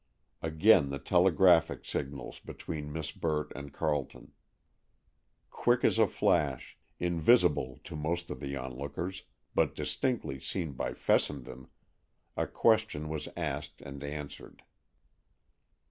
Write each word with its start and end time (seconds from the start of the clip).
Again 0.41 0.89
the 0.89 0.97
telegraphic 0.97 1.85
signals 1.85 2.39
between 2.39 2.91
Miss 2.91 3.11
Burt 3.11 3.51
and 3.55 3.71
Carleton. 3.71 4.31
Quick 5.51 5.83
as 5.83 5.99
a 5.99 6.07
flash—invisible 6.07 7.79
to 7.83 7.95
most 7.95 8.31
of 8.31 8.39
the 8.39 8.55
onlookers, 8.57 9.25
but 9.53 9.75
distinctly 9.75 10.39
seen 10.39 10.71
by 10.71 10.95
Fessenden—a 10.95 12.47
question 12.47 13.09
was 13.09 13.29
asked 13.37 13.83
and 13.83 14.03
answered. 14.03 14.63